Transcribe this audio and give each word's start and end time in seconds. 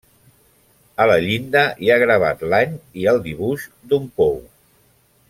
A 1.03 1.05
la 1.11 1.17
llinda 1.25 1.61
hi 1.85 1.91
ha 1.95 1.99
gravat 2.05 2.41
l'any 2.53 2.73
i 3.03 3.07
el 3.15 3.21
dibuix 3.29 3.67
d'un 3.93 4.09
pou. 4.23 4.35